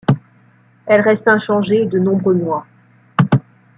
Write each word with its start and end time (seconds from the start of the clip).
Elle 0.87 1.01
reste 1.01 1.27
inchangée 1.27 1.85
de 1.85 1.99
nombreux 1.99 2.33
mois. 2.33 2.65